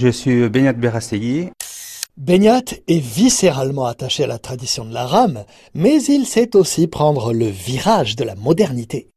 [0.00, 1.50] Je suis Benyat Berastegui.
[2.16, 7.34] Benyat est viscéralement attaché à la tradition de la rame, mais il sait aussi prendre
[7.34, 9.10] le virage de la modernité.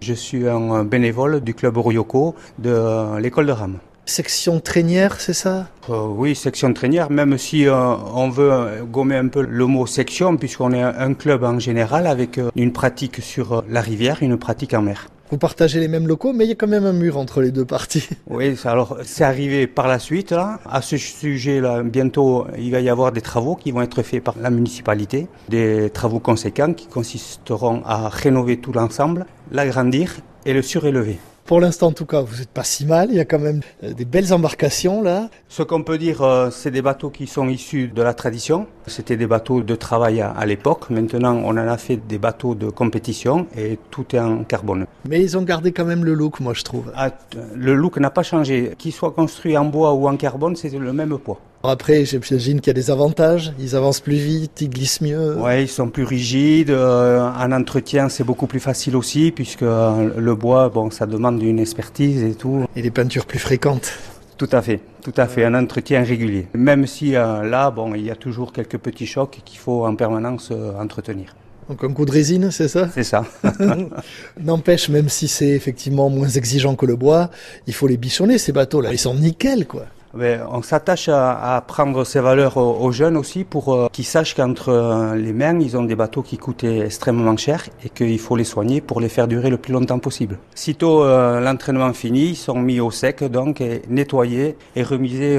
[0.00, 3.78] Je suis un bénévole du club Orioko de l'école de rame.
[4.06, 5.66] Section trainière, c'est ça?
[5.88, 10.36] Euh, Oui, section trainière, même si euh, on veut gommer un peu le mot section,
[10.36, 14.74] puisqu'on est un club en général avec euh, une pratique sur la rivière, une pratique
[14.74, 15.08] en mer.
[15.30, 17.52] Vous partagez les mêmes locaux, mais il y a quand même un mur entre les
[17.52, 18.08] deux parties.
[18.26, 20.32] Oui, alors c'est arrivé par la suite.
[20.32, 24.34] À ce sujet-là, bientôt, il va y avoir des travaux qui vont être faits par
[24.38, 30.16] la municipalité, des travaux conséquents qui consisteront à rénover tout l'ensemble, l'agrandir
[30.46, 31.18] et le surélever.
[31.50, 33.08] Pour l'instant, en tout cas, vous n'êtes pas si mal.
[33.10, 35.30] Il y a quand même euh, des belles embarcations là.
[35.48, 38.68] Ce qu'on peut dire, euh, c'est des bateaux qui sont issus de la tradition.
[38.86, 40.90] C'était des bateaux de travail à, l'époque.
[40.90, 44.86] Maintenant, on en a fait des bateaux de compétition et tout est en carbone.
[45.08, 46.92] Mais ils ont gardé quand même le look, moi, je trouve.
[46.94, 47.10] Ah,
[47.56, 48.74] le look n'a pas changé.
[48.78, 51.40] Qu'il soit construit en bois ou en carbone, c'est le même poids.
[51.62, 53.52] Après, j'imagine qu'il y a des avantages.
[53.58, 55.36] Ils avancent plus vite, ils glissent mieux.
[55.36, 56.70] Ouais, ils sont plus rigides.
[56.70, 61.42] Euh, en entretien, c'est beaucoup plus facile aussi, puisque euh, le bois, bon, ça demande
[61.42, 62.64] une expertise et tout.
[62.76, 63.92] Et des peintures plus fréquentes.
[64.38, 66.46] Tout à fait, tout à fait, un entretien régulier.
[66.54, 69.94] Même si euh, là, bon, il y a toujours quelques petits chocs qu'il faut en
[69.96, 71.36] permanence entretenir.
[71.68, 72.88] Donc un coup de résine, c'est ça?
[72.94, 73.26] C'est ça.
[74.40, 77.28] N'empêche, même si c'est effectivement moins exigeant que le bois,
[77.66, 78.92] il faut les bichonner ces bateaux-là.
[78.92, 83.88] Ils sont nickel, quoi on s'attache à, prendre ces valeurs aux, jeunes aussi pour euh,
[83.92, 87.88] qu'ils sachent qu'entre euh, les mains, ils ont des bateaux qui coûtent extrêmement cher et
[87.88, 90.38] qu'il faut les soigner pour les faire durer le plus longtemps possible.
[90.54, 95.38] Sitôt euh, l'entraînement fini, ils sont mis au sec, donc nettoyés et remisés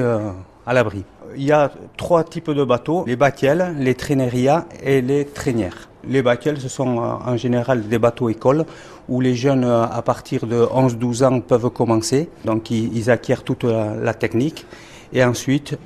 [0.66, 1.04] à l'abri.
[1.36, 5.88] Il y a trois types de bateaux, les baquiels, les traînerias et les traînières.
[6.08, 8.64] Les baquiels, ce sont en général des bateaux écoles
[9.08, 12.28] où les jeunes à partir de 11-12 ans peuvent commencer.
[12.44, 14.66] Donc ils, acquièrent toute la, technique
[15.12, 15.78] et ensuite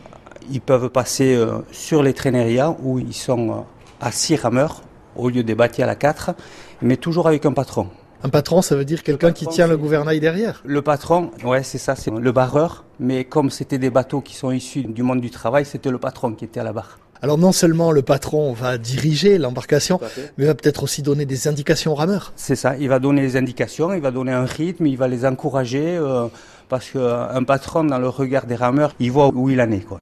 [0.51, 3.55] ils peuvent passer euh, sur les traînerias où ils sont euh,
[4.01, 4.83] à 6 rameurs
[5.17, 6.33] au lieu des baquiels à 4,
[6.83, 7.89] mais toujours avec un patron.
[8.23, 11.79] Un patron, ça veut dire quelqu'un qui tient le gouvernail derrière Le patron, ouais, c'est
[11.79, 12.85] ça, c'est le barreur.
[12.99, 16.33] Mais comme c'était des bateaux qui sont issus du monde du travail, c'était le patron
[16.33, 16.99] qui était à la barre.
[17.23, 20.01] Alors non seulement le patron va diriger l'embarcation,
[20.39, 22.33] mais va peut-être aussi donner des indications aux rameurs.
[22.37, 25.25] C'est ça, il va donner des indications, il va donner un rythme, il va les
[25.25, 26.27] encourager, euh,
[26.69, 29.81] parce qu'un patron, dans le regard des rameurs, il voit où il en est.
[29.81, 29.99] Quoi.